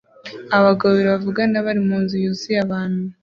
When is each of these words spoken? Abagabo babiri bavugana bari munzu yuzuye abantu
Abagabo 0.57 0.89
babiri 0.91 1.09
bavugana 1.13 1.57
bari 1.65 1.79
munzu 1.87 2.15
yuzuye 2.23 2.57
abantu 2.65 3.01